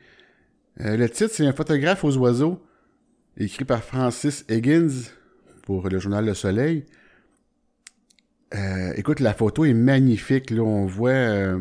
Euh, 0.82 0.96
le 0.96 1.10
titre, 1.10 1.32
c'est 1.34 1.46
Un 1.46 1.54
photographe 1.54 2.04
aux 2.04 2.16
oiseaux, 2.18 2.62
écrit 3.38 3.66
par 3.66 3.84
Francis 3.84 4.46
Higgins 4.50 5.10
pour 5.64 5.90
le 5.90 6.00
journal 6.00 6.26
Le 6.26 6.34
Soleil. 6.34 6.86
Euh, 8.56 8.94
écoute, 8.96 9.20
la 9.20 9.34
photo 9.34 9.66
est 9.66 9.74
magnifique. 9.74 10.50
Là, 10.50 10.64
on 10.64 10.86
voit 10.86 11.12
euh, 11.12 11.60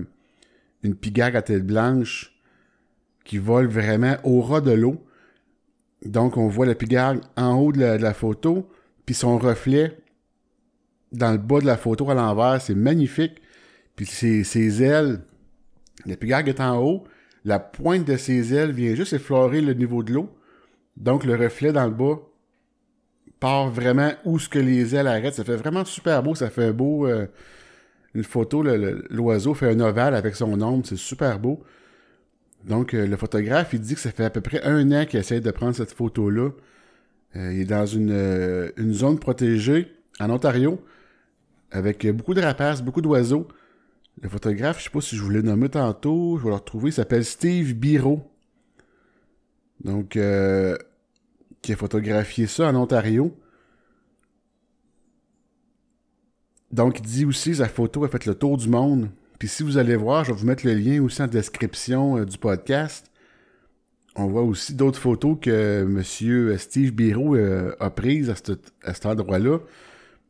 une 0.82 0.94
pigargue 0.94 1.36
à 1.36 1.42
tête 1.42 1.66
blanche 1.66 2.34
qui 3.24 3.38
vole 3.38 3.66
vraiment 3.66 4.16
au 4.24 4.40
ras 4.40 4.60
de 4.60 4.72
l'eau. 4.72 5.04
Donc, 6.04 6.36
on 6.36 6.48
voit 6.48 6.66
la 6.66 6.74
pigargue 6.74 7.20
en 7.36 7.54
haut 7.56 7.72
de 7.72 7.80
la, 7.80 7.98
de 7.98 8.02
la 8.02 8.14
photo, 8.14 8.70
puis 9.04 9.14
son 9.14 9.36
reflet 9.38 9.98
dans 11.10 11.32
le 11.32 11.38
bas 11.38 11.60
de 11.60 11.66
la 11.66 11.76
photo 11.76 12.08
à 12.10 12.14
l'envers. 12.14 12.62
C'est 12.62 12.76
magnifique. 12.76 13.42
Puis 13.96 14.06
ses, 14.06 14.44
ses 14.44 14.82
ailes, 14.82 15.20
la 16.08 16.16
pigargue 16.16 16.48
est 16.48 16.60
en 16.60 16.82
haut, 16.82 17.04
la 17.44 17.58
pointe 17.58 18.04
de 18.04 18.16
ses 18.16 18.54
ailes 18.54 18.72
vient 18.72 18.94
juste 18.94 19.12
effleurer 19.12 19.60
le 19.60 19.74
niveau 19.74 20.02
de 20.02 20.12
l'eau. 20.12 20.30
Donc, 20.96 21.24
le 21.24 21.36
reflet 21.36 21.72
dans 21.72 21.86
le 21.86 21.92
bas 21.92 22.20
part 23.38 23.70
vraiment 23.70 24.10
où 24.24 24.38
ce 24.38 24.48
que 24.48 24.58
les 24.58 24.94
ailes 24.96 25.06
arrêtent. 25.06 25.34
Ça 25.34 25.44
fait 25.44 25.56
vraiment 25.56 25.84
super 25.84 26.22
beau. 26.22 26.34
Ça 26.34 26.50
fait 26.50 26.72
beau... 26.72 27.06
euh, 27.06 27.26
une 28.14 28.24
photo, 28.24 28.62
l'oiseau 28.62 29.54
fait 29.54 29.70
un 29.70 29.80
ovale 29.80 30.14
avec 30.14 30.34
son 30.34 30.60
ombre. 30.60 30.84
C'est 30.86 30.96
super 30.96 31.38
beau. 31.38 31.62
Donc, 32.64 32.94
euh, 32.94 33.06
le 33.06 33.16
photographe, 33.16 33.70
il 33.72 33.80
dit 33.80 33.94
que 33.94 34.00
ça 34.00 34.10
fait 34.10 34.24
à 34.24 34.30
peu 34.30 34.40
près 34.40 34.62
un 34.64 34.90
an 34.92 35.06
qu'il 35.06 35.20
essaie 35.20 35.40
de 35.40 35.50
prendre 35.50 35.74
cette 35.74 35.92
photo-là. 35.92 36.50
Euh, 37.36 37.52
il 37.52 37.60
est 37.60 37.64
dans 37.64 37.86
une, 37.86 38.72
une, 38.76 38.92
zone 38.92 39.18
protégée 39.18 39.94
en 40.18 40.30
Ontario, 40.30 40.82
avec 41.70 42.06
beaucoup 42.08 42.34
de 42.34 42.40
rapaces, 42.40 42.82
beaucoup 42.82 43.02
d'oiseaux. 43.02 43.46
Le 44.20 44.28
photographe, 44.28 44.78
je 44.78 44.84
sais 44.84 44.90
pas 44.90 45.00
si 45.00 45.16
je 45.16 45.22
voulais 45.22 45.42
le 45.42 45.48
nommer 45.48 45.68
tantôt, 45.68 46.38
je 46.38 46.44
vais 46.44 46.50
le 46.50 46.56
retrouver, 46.56 46.90
il 46.90 46.92
s'appelle 46.92 47.24
Steve 47.24 47.74
Biro. 47.74 48.30
Donc, 49.84 50.18
qui 51.62 51.72
a 51.72 51.76
photographié 51.76 52.46
ça 52.46 52.68
en 52.68 52.74
Ontario. 52.74 53.36
Donc, 56.70 56.98
il 56.98 57.06
dit 57.06 57.24
aussi, 57.24 57.56
sa 57.56 57.68
photo 57.68 58.04
a 58.04 58.08
fait 58.08 58.26
le 58.26 58.34
tour 58.34 58.56
du 58.56 58.68
monde. 58.68 59.08
Puis 59.38 59.48
si 59.48 59.62
vous 59.62 59.78
allez 59.78 59.96
voir, 59.96 60.24
je 60.24 60.32
vais 60.32 60.38
vous 60.38 60.46
mettre 60.46 60.66
le 60.66 60.74
lien 60.74 61.02
aussi 61.02 61.22
en 61.22 61.28
description 61.28 62.18
euh, 62.18 62.24
du 62.24 62.38
podcast. 62.38 63.10
On 64.16 64.26
voit 64.26 64.42
aussi 64.42 64.74
d'autres 64.74 64.98
photos 64.98 65.38
que 65.40 65.82
M. 65.82 66.58
Steve 66.58 66.92
Biro 66.92 67.36
euh, 67.36 67.74
a 67.78 67.90
prises 67.90 68.30
à, 68.30 68.34
cet 68.34 69.06
endroit-là. 69.06 69.58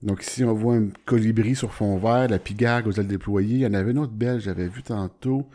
Donc 0.03 0.23
ici, 0.23 0.45
on 0.45 0.53
voit 0.53 0.77
un 0.77 0.89
colibri 1.07 1.57
sur 1.57 1.73
fond 1.73 1.99
vert, 1.99 2.29
la 2.29 2.39
pigargue 2.39 2.87
aux 2.87 2.93
ailes 2.93 3.07
déployées. 3.07 3.57
Il 3.57 3.61
y 3.61 3.67
en 3.67 3.75
avait 3.75 3.91
une 3.91 3.99
autre 3.99 4.13
belle, 4.13 4.41
j'avais 4.41 4.69
vu 4.69 4.83
tantôt. 4.83 5.49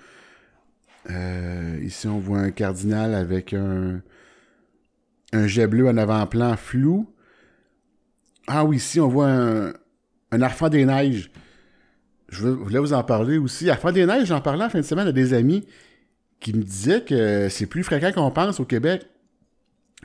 Euh, 1.09 1.79
ici, 1.81 2.07
on 2.07 2.19
voit 2.19 2.39
un 2.39 2.51
cardinal 2.51 3.15
avec 3.15 3.53
un, 3.53 4.01
un 5.31 5.47
jet 5.47 5.67
bleu 5.67 5.87
en 5.87 5.97
avant-plan 5.97 6.57
flou. 6.57 7.09
Ah 8.47 8.65
oui, 8.65 8.77
ici, 8.77 8.99
on 8.99 9.07
voit 9.07 9.29
un, 9.29 9.73
un 10.31 10.69
des 10.69 10.85
neiges. 10.85 11.31
Je 12.29 12.47
voulais 12.47 12.79
vous 12.79 12.93
en 12.93 13.03
parler 13.03 13.37
aussi. 13.37 13.69
Arfan 13.69 13.91
des 13.91 14.05
neiges, 14.05 14.27
j'en 14.27 14.41
parlais 14.41 14.65
en 14.65 14.69
fin 14.69 14.79
de 14.79 14.85
semaine 14.85 15.07
à 15.07 15.11
des 15.11 15.33
amis 15.33 15.65
qui 16.39 16.53
me 16.53 16.63
disaient 16.63 17.03
que 17.03 17.47
c'est 17.49 17.67
plus 17.67 17.83
fréquent 17.83 18.11
qu'on 18.11 18.31
pense 18.31 18.59
au 18.59 18.65
Québec. 18.65 19.07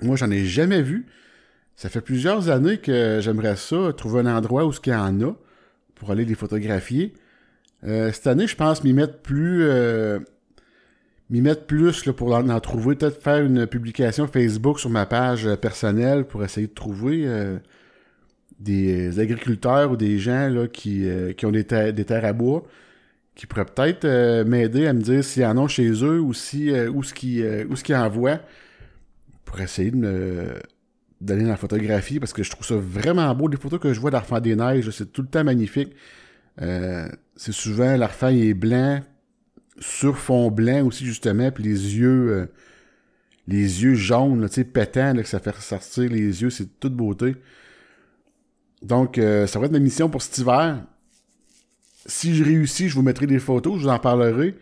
Moi, 0.03 0.15
j'en 0.15 0.31
ai 0.31 0.45
jamais 0.45 0.83
vu. 0.83 1.07
Ça 1.79 1.89
fait 1.89 2.01
plusieurs 2.01 2.51
années 2.51 2.79
que 2.79 3.21
j'aimerais 3.23 3.57
ça, 3.57 3.93
trouver 3.97 4.21
un 4.21 4.37
endroit 4.37 4.67
où 4.67 4.73
ce 4.73 4.81
qu'il 4.81 4.93
y 4.93 4.97
en 4.97 5.21
a 5.23 5.33
pour 5.95 6.11
aller 6.11 6.25
les 6.25 6.35
photographier. 6.35 7.15
Euh, 7.85 8.11
cette 8.13 8.27
année, 8.27 8.47
je 8.47 8.57
pense 8.57 8.83
m'y 8.83 8.93
mettre 8.93 9.19
plus 9.19 9.63
euh, 9.63 10.19
m'y 11.31 11.41
mettre 11.41 11.67
plus 11.67 12.05
là, 12.05 12.13
pour 12.13 12.35
en, 12.35 12.61
trouver, 12.61 12.97
peut-être 12.97 13.23
faire 13.23 13.45
une 13.45 13.67
publication 13.67 14.27
Facebook 14.27 14.81
sur 14.81 14.91
ma 14.91 15.07
page 15.07 15.49
personnelle 15.57 16.25
pour 16.25 16.43
essayer 16.45 16.67
de 16.67 16.75
trouver 16.75 17.23
euh, 17.27 17.59
des 18.59 19.21
agriculteurs 19.21 19.93
ou 19.93 19.97
des 19.97 20.19
gens 20.19 20.49
là, 20.49 20.67
qui, 20.67 21.09
euh, 21.09 21.33
qui 21.33 21.47
ont 21.47 21.53
des, 21.53 21.65
terres 21.65 22.25
à 22.25 22.33
bois 22.33 22.65
qui 23.37 23.47
pourraient 23.47 23.67
peut-être 23.67 24.05
euh, 24.05 24.45
m'aider 24.45 24.89
à 24.89 24.93
me 24.93 25.01
dire 25.01 25.23
s'il 25.23 25.43
y 25.43 25.47
en 25.47 25.65
a 25.65 25.69
chez 25.69 25.91
eux 26.03 26.21
ou 26.21 26.35
si 26.35 26.73
euh, 26.73 26.91
où 26.91 27.05
ce 27.05 27.15
qui 27.15 27.41
où 27.69 27.77
ce 27.77 27.85
qu'ils 27.85 27.95
envoient 27.95 28.41
pour 29.45 29.61
essayer 29.61 29.93
de 29.93 29.97
me 29.97 30.55
d'aller 31.21 31.43
dans 31.43 31.51
la 31.51 31.57
photographie 31.57 32.21
parce 32.21 32.33
que 32.33 32.43
je 32.43 32.51
trouve 32.51 32.67
ça 32.67 32.77
vraiment 32.77 33.35
beau. 33.35 33.49
Les 33.49 33.57
photos 33.57 33.81
que 33.81 33.93
je 33.93 34.01
vois 34.01 34.11
d'Arfan 34.11 34.41
des 34.41 34.57
Neiges, 34.57 34.91
c'est 34.91 35.13
tout 35.13 35.23
le 35.23 35.29
temps 35.29 35.45
magnifique. 35.45 35.95
c'est 36.59 37.53
souvent 37.53 37.97
l'Arfan 37.97 38.29
est 38.29 38.55
blanc 38.55 39.01
sur 39.81 40.19
fond 40.19 40.51
blanc 40.51 40.85
aussi 40.87 41.07
justement, 41.07 41.51
puis 41.53 41.65
les 41.65 41.97
yeux 41.97 42.49
les 43.49 43.83
yeux 43.83 43.95
jaunes, 43.95 44.47
tu 44.49 44.57
sais, 44.57 44.65
pétants, 44.65 45.15
que 45.15 45.25
ça 45.25 45.41
fait 45.41 45.51
ressortir 45.51 46.11
les 46.11 46.43
yeux, 46.43 46.51
c'est 46.51 46.79
toute 46.79 46.95
beauté. 46.95 47.35
Donc, 48.83 49.17
euh, 49.17 49.47
ça 49.47 49.59
va 49.59 49.67
être 49.67 49.73
ma 49.73 49.79
mission 49.79 50.11
pour 50.11 50.21
cet 50.21 50.39
hiver. 50.39 50.85
Si 52.05 52.35
je 52.35 52.45
réussis, 52.45 52.91
je 52.91 52.95
vous 52.95 53.03
mettrai 53.03 53.27
des 53.27 53.39
photos, 53.39 53.79
je 53.79 53.85
vous 53.85 53.89
en 53.89 53.99
parlerai. 53.99 54.55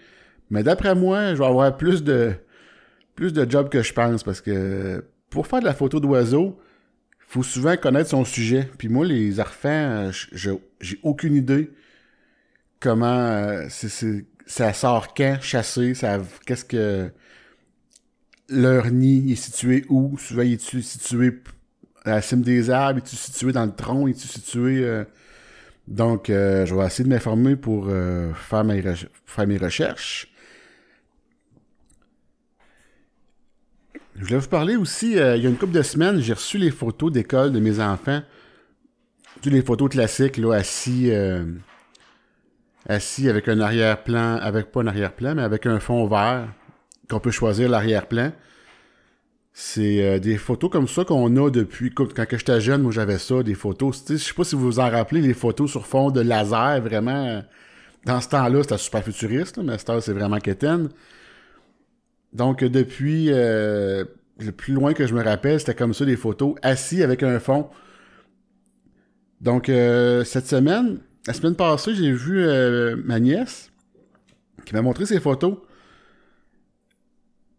Mais 0.50 0.62
d'après 0.62 0.94
moi, 0.94 1.34
je 1.34 1.38
vais 1.38 1.46
avoir 1.46 1.76
plus 1.76 2.04
de 2.04 2.32
plus 3.16 3.32
de 3.32 3.50
jobs 3.50 3.68
que 3.68 3.82
je 3.82 3.92
pense 3.92 4.22
parce 4.22 4.40
que 4.40 5.04
pour 5.30 5.46
faire 5.46 5.60
de 5.60 5.64
la 5.64 5.74
photo 5.74 6.00
d'oiseau, 6.00 6.58
faut 7.18 7.42
souvent 7.42 7.76
connaître 7.76 8.10
son 8.10 8.24
sujet. 8.24 8.68
Puis 8.78 8.88
moi, 8.88 9.04
les 9.04 9.40
arfans, 9.40 10.10
j'ai 10.32 11.00
aucune 11.02 11.34
idée 11.34 11.70
comment 12.80 13.06
euh, 13.06 13.68
ça 14.46 14.72
sort 14.72 15.14
quand, 15.14 15.38
chasser, 15.40 15.92
qu'est-ce 16.46 16.64
que 16.64 17.10
leur 18.48 18.90
nid 18.90 19.32
est 19.32 19.36
situé 19.36 19.84
où, 19.88 20.16
souvent 20.18 20.42
il 20.42 20.52
est 20.54 20.80
situé 20.82 21.32
la 22.06 22.22
cime 22.22 22.42
des 22.42 22.70
arbres, 22.70 22.98
es-tu 22.98 23.16
situé 23.16 23.52
dans 23.52 23.66
le 23.66 23.74
tronc, 23.74 24.06
es-tu 24.08 24.28
situé... 24.28 24.84
Euh, 24.84 25.04
donc, 25.88 26.30
euh, 26.30 26.66
je 26.66 26.74
vais 26.74 26.84
essayer 26.84 27.04
de 27.04 27.08
m'informer 27.08 27.54
pour 27.54 27.86
euh, 27.88 28.32
faire 28.34 28.64
mes 28.64 29.56
recherches. 29.56 30.32
Je 34.18 34.24
voulais 34.24 34.38
vous 34.38 34.48
parler 34.48 34.76
aussi, 34.76 35.12
il 35.12 35.16
y 35.16 35.20
a 35.20 35.36
une 35.36 35.56
couple 35.56 35.74
de 35.74 35.82
semaines, 35.82 36.20
j'ai 36.20 36.32
reçu 36.32 36.58
les 36.58 36.70
photos 36.70 37.12
d'école 37.12 37.52
de 37.52 37.60
mes 37.60 37.80
enfants. 37.80 38.22
Toutes 39.42 39.52
les 39.52 39.62
photos 39.62 39.90
classiques, 39.90 40.38
là, 40.38 40.54
assis, 40.54 41.12
assis 42.88 43.28
avec 43.28 43.48
un 43.48 43.60
arrière-plan, 43.60 44.36
avec 44.36 44.72
pas 44.72 44.80
un 44.80 44.86
arrière-plan, 44.86 45.34
mais 45.34 45.42
avec 45.42 45.66
un 45.66 45.80
fond 45.80 46.06
vert, 46.06 46.48
qu'on 47.08 47.20
peut 47.20 47.30
choisir 47.30 47.68
l'arrière-plan. 47.68 48.32
C'est 49.52 50.04
euh, 50.04 50.18
des 50.18 50.36
photos 50.36 50.70
comme 50.70 50.86
ça 50.86 51.04
qu'on 51.04 51.34
a 51.42 51.50
depuis 51.50 51.90
quand 51.90 52.06
j'étais 52.30 52.60
jeune, 52.60 52.82
moi 52.82 52.92
j'avais 52.92 53.16
ça, 53.16 53.42
des 53.42 53.54
photos. 53.54 54.04
Je 54.06 54.16
sais 54.16 54.34
pas 54.34 54.44
si 54.44 54.54
vous 54.54 54.64
vous 54.64 54.80
en 54.80 54.90
rappelez, 54.90 55.22
les 55.22 55.32
photos 55.32 55.70
sur 55.70 55.86
fond 55.86 56.10
de 56.10 56.20
laser, 56.20 56.82
vraiment. 56.82 57.42
Dans 58.04 58.20
ce 58.20 58.28
temps-là, 58.28 58.62
c'était 58.62 58.76
super 58.76 59.02
futuriste, 59.02 59.56
mais 59.58 59.78
ce 59.78 59.86
temps 59.86 60.00
c'est 60.00 60.12
vraiment 60.12 60.38
quétaine. 60.40 60.90
Donc 62.36 62.62
depuis 62.62 63.30
euh, 63.30 64.04
le 64.38 64.52
plus 64.52 64.74
loin 64.74 64.92
que 64.92 65.06
je 65.06 65.14
me 65.14 65.22
rappelle, 65.22 65.58
c'était 65.58 65.74
comme 65.74 65.94
ça 65.94 66.04
des 66.04 66.16
photos 66.16 66.54
assis 66.62 67.02
avec 67.02 67.22
un 67.22 67.40
fond. 67.40 67.68
Donc 69.40 69.68
euh, 69.68 70.22
cette 70.24 70.46
semaine, 70.46 70.98
la 71.26 71.32
semaine 71.32 71.56
passée, 71.56 71.94
j'ai 71.94 72.12
vu 72.12 72.46
ma 73.04 73.18
nièce 73.18 73.70
qui 74.64 74.74
m'a 74.74 74.82
montré 74.82 75.06
ses 75.06 75.20
photos 75.20 75.56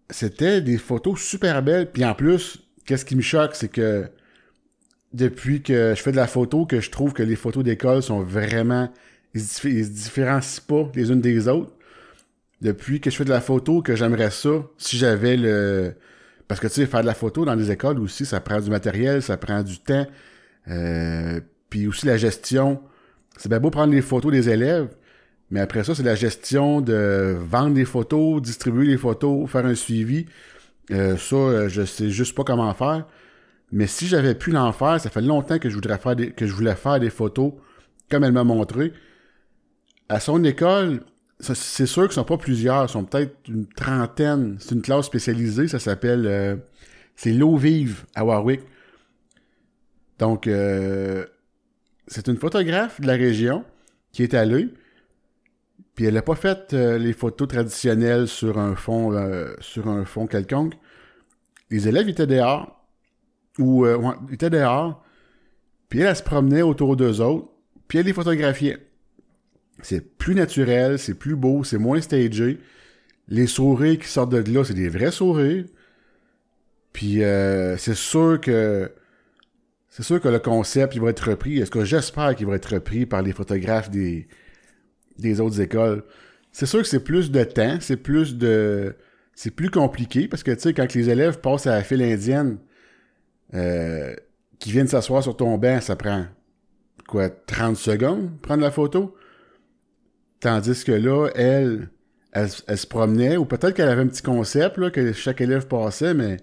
c'était 0.09 0.61
des 0.61 0.77
photos 0.77 1.19
super 1.19 1.61
belles. 1.63 1.91
Puis 1.91 2.05
en 2.05 2.13
plus, 2.13 2.59
qu'est-ce 2.85 3.05
qui 3.05 3.15
me 3.15 3.21
choque, 3.21 3.55
c'est 3.55 3.67
que 3.67 4.07
depuis 5.13 5.61
que 5.61 5.93
je 5.95 6.01
fais 6.01 6.11
de 6.11 6.17
la 6.17 6.27
photo, 6.27 6.65
que 6.65 6.79
je 6.79 6.91
trouve 6.91 7.13
que 7.13 7.23
les 7.23 7.35
photos 7.35 7.63
d'école 7.63 8.03
sont 8.03 8.21
vraiment. 8.21 8.91
Ils 9.33 9.41
se, 9.41 9.67
différencient 9.67 10.63
pas 10.67 10.89
les 10.95 11.11
unes 11.11 11.21
des 11.21 11.47
autres. 11.47 11.71
Depuis 12.61 12.99
que 12.99 13.11
je 13.11 13.15
fais 13.15 13.25
de 13.25 13.29
la 13.29 13.41
photo, 13.41 13.81
que 13.81 13.95
j'aimerais 13.95 14.31
ça, 14.31 14.49
si 14.77 14.97
j'avais 14.97 15.37
le. 15.37 15.93
Parce 16.47 16.59
que 16.59 16.67
tu 16.67 16.73
sais, 16.75 16.85
faire 16.85 17.01
de 17.01 17.05
la 17.05 17.13
photo 17.13 17.45
dans 17.45 17.55
les 17.55 17.71
écoles 17.71 17.99
aussi, 17.99 18.25
ça 18.25 18.39
prend 18.39 18.59
du 18.59 18.69
matériel, 18.69 19.21
ça 19.21 19.37
prend 19.37 19.61
du 19.61 19.79
temps. 19.79 20.07
Euh, 20.69 21.39
puis 21.69 21.87
aussi 21.87 22.05
la 22.05 22.17
gestion. 22.17 22.81
C'est 23.37 23.49
bien 23.49 23.59
beau 23.59 23.69
prendre 23.69 23.93
les 23.93 24.01
photos 24.01 24.31
des 24.31 24.49
élèves, 24.49 24.89
mais 25.51 25.59
après 25.59 25.83
ça, 25.83 25.93
c'est 25.93 26.03
la 26.03 26.15
gestion 26.15 26.81
de 26.81 27.37
vendre 27.39 27.75
des 27.75 27.85
photos, 27.85 28.41
distribuer 28.41 28.85
les 28.85 28.97
photos, 28.97 29.49
faire 29.49 29.65
un 29.65 29.75
suivi. 29.75 30.25
Euh, 30.91 31.17
ça, 31.17 31.35
euh, 31.35 31.69
je 31.69 31.83
sais 31.83 32.09
juste 32.09 32.35
pas 32.35 32.43
comment 32.43 32.73
faire. 32.73 33.05
Mais 33.71 33.87
si 33.87 34.07
j'avais 34.07 34.35
pu 34.35 34.51
l'en 34.51 34.71
faire, 34.71 34.99
ça 34.99 35.09
fait 35.09 35.21
longtemps 35.21 35.59
que 35.59 35.69
je 35.69 35.75
voudrais 35.75 35.97
faire 35.97 36.15
des, 36.15 36.31
que 36.31 36.47
je 36.47 36.53
voulais 36.53 36.75
faire 36.75 36.99
des 36.99 37.09
photos 37.09 37.53
comme 38.09 38.23
elle 38.23 38.31
m'a 38.31 38.43
montré. 38.43 38.93
À 40.09 40.19
son 40.19 40.43
école, 40.43 41.01
c'est 41.39 41.85
sûr 41.85 42.03
qu'ils 42.03 42.13
sont 42.13 42.23
pas 42.23 42.37
plusieurs, 42.37 42.85
ils 42.85 42.89
sont 42.89 43.03
peut-être 43.03 43.35
une 43.47 43.67
trentaine. 43.67 44.57
C'est 44.59 44.73
une 44.73 44.81
classe 44.81 45.05
spécialisée, 45.05 45.67
ça 45.67 45.79
s'appelle 45.79 46.25
euh, 46.25 46.55
c'est 47.15 47.33
l'eau 47.33 47.57
vive 47.57 48.05
à 48.15 48.25
Warwick. 48.25 48.61
Donc 50.19 50.49
c'est 52.07 52.27
une 52.27 52.37
photographe 52.37 52.99
de 52.99 53.05
la 53.05 53.13
région 53.13 53.63
qui 54.11 54.23
est 54.23 54.33
allée 54.33 54.69
puis 55.97 56.05
elle 56.05 56.13
n'a 56.13 56.21
pas 56.21 56.35
fait 56.35 56.75
euh, 56.75 56.99
les 56.99 57.11
photos 57.11 57.47
traditionnelles 57.47 58.27
sur 58.27 58.59
un 58.59 58.75
fond, 58.75 59.13
euh, 59.13 59.55
sur 59.59 59.87
un 59.87 60.05
fond 60.05 60.27
quelconque. 60.27 60.75
Les 61.71 61.87
élèves 61.87 62.07
étaient 62.07 62.27
dehors, 62.27 62.85
ou 63.57 63.83
euh, 63.83 64.13
étaient 64.31 64.51
dehors, 64.51 65.03
puis 65.89 66.01
elle, 66.01 66.15
se 66.15 66.21
promenait 66.21 66.61
autour 66.61 66.97
d'eux 66.97 67.19
autres, 67.19 67.49
puis 67.87 67.97
elle 67.97 68.05
les 68.05 68.13
photographiait. 68.13 68.86
C'est 69.81 70.17
plus 70.17 70.35
naturel, 70.35 70.99
c'est 70.99 71.13
plus 71.13 71.35
beau, 71.35 71.63
c'est 71.63 71.77
moins 71.77 72.01
stagé. 72.01 72.59
Les 73.27 73.47
sourires 73.47 73.99
qui 73.99 74.07
sortent 74.07 74.31
de 74.31 74.53
là, 74.53 74.63
c'est 74.63 74.73
des 74.73 74.89
vrais 74.89 75.11
sourires. 75.11 75.65
Puis 76.93 77.19
c'est 77.77 77.95
sûr 77.95 78.39
que 78.41 78.91
c'est 79.89 80.03
sûr 80.03 80.21
que 80.21 80.27
le 80.29 80.39
concept 80.39 80.95
il 80.95 81.01
va 81.01 81.09
être 81.09 81.29
repris. 81.29 81.59
Est-ce 81.59 81.71
que 81.71 81.85
j'espère 81.85 82.35
qu'il 82.35 82.47
va 82.47 82.55
être 82.55 82.73
repris 82.73 83.05
par 83.05 83.21
les 83.21 83.33
photographes 83.33 83.89
des 83.89 84.27
des 85.17 85.39
autres 85.41 85.61
écoles? 85.61 86.03
C'est 86.51 86.65
sûr 86.65 86.81
que 86.81 86.87
c'est 86.87 87.03
plus 87.03 87.31
de 87.31 87.43
temps, 87.43 87.77
c'est 87.81 87.97
plus 87.97 88.35
de. 88.35 88.95
C'est 89.33 89.51
plus 89.51 89.69
compliqué 89.69 90.27
parce 90.27 90.41
que, 90.41 90.51
tu 90.51 90.61
sais, 90.61 90.73
quand 90.73 90.91
les 90.95 91.09
élèves 91.11 91.39
passent 91.39 91.67
à 91.67 91.75
la 91.75 91.83
file 91.83 92.01
indienne, 92.01 92.57
euh, 93.53 94.15
qui 94.59 94.71
viennent 94.71 94.87
s'asseoir 94.87 95.23
sur 95.23 95.37
ton 95.37 95.57
banc, 95.57 95.81
ça 95.81 95.95
prend 95.95 96.25
quoi, 97.07 97.29
30 97.29 97.77
secondes 97.77 98.31
prendre 98.41 98.61
la 98.61 98.71
photo? 98.71 99.15
Tandis 100.39 100.83
que 100.83 100.91
là, 100.91 101.29
elle, 101.35 101.89
elle, 102.31 102.49
se 102.49 102.87
promenait, 102.87 103.37
ou 103.37 103.45
peut-être 103.45 103.73
qu'elle 103.73 103.89
avait 103.89 104.01
un 104.01 104.07
petit 104.07 104.21
concept, 104.21 104.77
là, 104.77 104.91
que 104.91 105.13
chaque 105.13 105.41
élève 105.41 105.67
passait, 105.67 106.13
mais 106.13 106.37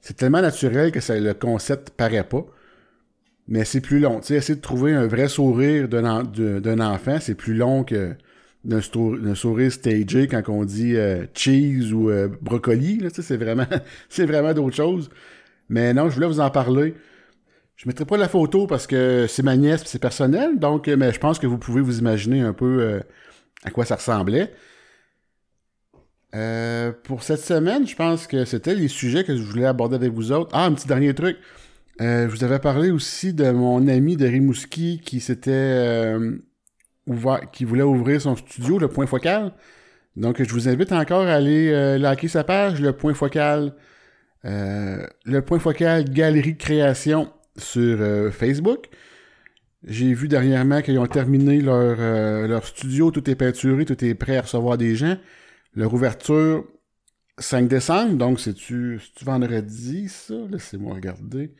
c'est 0.00 0.16
tellement 0.16 0.40
naturel 0.40 0.92
que 0.92 1.00
ça, 1.00 1.18
le 1.18 1.34
concept 1.34 1.90
paraît 1.90 2.24
pas. 2.24 2.46
Mais 3.48 3.64
c'est 3.64 3.80
plus 3.80 3.98
long. 3.98 4.20
Tu 4.20 4.28
sais, 4.28 4.34
essayer 4.36 4.54
de 4.54 4.60
trouver 4.60 4.94
un 4.94 5.06
vrai 5.06 5.28
sourire 5.28 5.88
d'un 5.88 6.80
enfant, 6.80 7.18
c'est 7.20 7.34
plus 7.34 7.54
long 7.54 7.84
que 7.84 8.14
d'un 8.64 9.34
sourire 9.34 9.72
stagé 9.72 10.28
quand 10.28 10.42
on 10.48 10.64
dit 10.64 10.96
euh, 10.96 11.26
cheese 11.34 11.92
ou 11.92 12.10
euh, 12.10 12.28
brocoli. 12.40 13.02
C'est 13.12 13.36
vraiment, 13.36 13.66
c'est 14.08 14.26
vraiment 14.26 14.54
d'autres 14.54 14.76
choses. 14.76 15.10
Mais 15.68 15.92
non, 15.94 16.08
je 16.08 16.14
voulais 16.14 16.26
vous 16.26 16.40
en 16.40 16.50
parler. 16.50 16.94
Je 17.80 17.88
mettrai 17.88 18.04
pas 18.04 18.18
la 18.18 18.28
photo 18.28 18.66
parce 18.66 18.86
que 18.86 19.26
c'est 19.26 19.42
ma 19.42 19.56
nièce, 19.56 19.82
c'est 19.86 19.98
personnel. 19.98 20.58
Donc, 20.58 20.86
mais 20.88 21.12
je 21.12 21.18
pense 21.18 21.38
que 21.38 21.46
vous 21.46 21.56
pouvez 21.56 21.80
vous 21.80 21.98
imaginer 21.98 22.40
un 22.40 22.52
peu 22.52 22.82
euh, 22.82 23.00
à 23.64 23.70
quoi 23.70 23.86
ça 23.86 23.96
ressemblait. 23.96 24.52
pour 27.04 27.22
cette 27.22 27.40
semaine, 27.40 27.86
je 27.86 27.96
pense 27.96 28.26
que 28.26 28.44
c'était 28.44 28.74
les 28.74 28.88
sujets 28.88 29.24
que 29.24 29.34
je 29.34 29.42
voulais 29.42 29.64
aborder 29.64 29.96
avec 29.96 30.12
vous 30.12 30.30
autres. 30.30 30.50
Ah, 30.52 30.66
un 30.66 30.72
petit 30.74 30.88
dernier 30.88 31.14
truc. 31.14 31.38
je 32.00 32.26
vous 32.26 32.44
avais 32.44 32.58
parlé 32.58 32.90
aussi 32.90 33.32
de 33.32 33.50
mon 33.50 33.88
ami 33.88 34.18
de 34.18 34.26
Rimouski 34.26 35.00
qui 35.02 35.20
s'était 35.20 36.18
qui 37.52 37.64
voulait 37.64 37.82
ouvrir 37.82 38.20
son 38.20 38.36
studio, 38.36 38.78
le 38.78 38.88
Point 38.88 39.06
Focal. 39.06 39.52
Donc, 40.16 40.42
je 40.42 40.52
vous 40.52 40.68
invite 40.68 40.92
encore 40.92 41.26
à 41.26 41.34
aller 41.34 41.70
euh, 41.70 41.98
liker 41.98 42.28
sa 42.28 42.44
page, 42.44 42.80
le 42.80 42.92
Point 42.92 43.14
Focal, 43.14 43.74
euh, 44.44 45.06
le 45.24 45.42
Point 45.42 45.58
Focal 45.58 46.04
Galerie 46.04 46.54
de 46.54 46.58
Création 46.58 47.32
sur 47.56 48.00
euh, 48.00 48.30
Facebook. 48.30 48.88
J'ai 49.84 50.12
vu 50.12 50.28
dernièrement 50.28 50.82
qu'ils 50.82 50.98
ont 50.98 51.06
terminé 51.06 51.60
leur, 51.60 51.96
leur 52.46 52.66
studio, 52.66 53.10
tout 53.10 53.28
est 53.30 53.34
peinturé, 53.34 53.86
tout 53.86 54.04
est 54.04 54.14
prêt 54.14 54.36
à 54.36 54.42
recevoir 54.42 54.76
des 54.76 54.94
gens. 54.94 55.16
Leur 55.74 55.94
ouverture, 55.94 56.66
5 57.38 57.66
décembre, 57.66 58.16
donc 58.16 58.40
c'est-tu 58.40 59.00
vendredi, 59.22 60.08
ça? 60.10 60.34
Laissez-moi 60.50 60.94
regarder. 60.94 61.54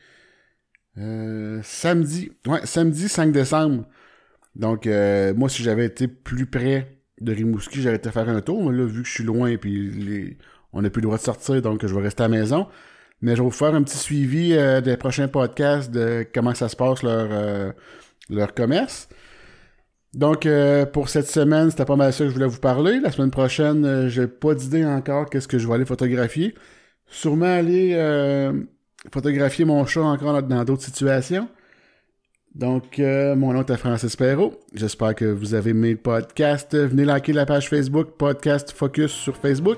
samedi, 1.63 2.31
ouais, 2.45 2.63
samedi 2.63 3.09
5 3.09 3.31
décembre. 3.31 3.87
Donc, 4.55 4.87
euh, 4.87 5.33
moi, 5.33 5.49
si 5.49 5.63
j'avais 5.63 5.85
été 5.85 6.07
plus 6.07 6.45
près 6.45 7.01
de 7.19 7.33
Rimouski, 7.33 7.81
j'aurais 7.81 7.95
été 7.95 8.11
faire 8.11 8.29
un 8.29 8.41
tour. 8.41 8.69
Mais 8.69 8.77
là, 8.77 8.85
vu 8.85 9.01
que 9.03 9.07
je 9.07 9.13
suis 9.13 9.23
loin, 9.23 9.55
puis 9.57 10.37
on 10.73 10.81
n'a 10.81 10.89
plus 10.89 11.01
le 11.01 11.05
droit 11.07 11.17
de 11.17 11.23
sortir, 11.23 11.61
donc 11.61 11.85
je 11.85 11.93
vais 11.93 12.01
rester 12.01 12.23
à 12.23 12.27
la 12.27 12.37
maison. 12.37 12.67
Mais 13.21 13.35
je 13.35 13.41
vais 13.41 13.45
vous 13.45 13.51
faire 13.51 13.75
un 13.75 13.83
petit 13.83 13.97
suivi 13.97 14.53
euh, 14.53 14.81
des 14.81 14.97
prochains 14.97 15.27
podcasts 15.27 15.91
de 15.91 16.25
comment 16.33 16.55
ça 16.55 16.69
se 16.69 16.75
passe 16.75 17.03
leur, 17.03 17.27
euh, 17.31 17.71
leur 18.29 18.53
commerce. 18.53 19.07
Donc, 20.13 20.45
pour 20.91 21.07
cette 21.07 21.27
semaine, 21.29 21.71
c'était 21.71 21.85
pas 21.85 21.95
mal 21.95 22.11
ça 22.11 22.25
que 22.25 22.29
je 22.29 22.33
voulais 22.33 22.45
vous 22.45 22.59
parler. 22.59 22.99
La 22.99 23.11
semaine 23.11 23.31
prochaine, 23.31 24.09
j'ai 24.09 24.27
pas 24.27 24.53
d'idée 24.53 24.83
encore 24.83 25.29
qu'est-ce 25.29 25.47
que 25.47 25.57
je 25.57 25.65
vais 25.65 25.75
aller 25.75 25.85
photographier. 25.85 26.53
Sûrement 27.07 27.45
aller 27.45 27.95
photographier 29.09 29.63
mon 29.63 29.85
chat 29.85 30.01
encore 30.01 30.43
dans 30.43 30.65
d'autres 30.65 30.83
situations. 30.83 31.47
Donc, 32.53 32.99
euh, 32.99 33.35
mon 33.35 33.53
nom 33.53 33.63
est 33.63 33.77
Francis 33.77 34.15
Perrault. 34.15 34.59
J'espère 34.73 35.15
que 35.15 35.25
vous 35.25 35.53
avez 35.53 35.71
aimé 35.71 35.91
le 35.91 35.97
podcast. 35.97 36.75
Venez 36.75 37.05
liker 37.05 37.33
la 37.33 37.45
page 37.45 37.69
Facebook, 37.69 38.17
Podcast 38.17 38.71
Focus 38.71 39.11
sur 39.11 39.37
Facebook. 39.37 39.77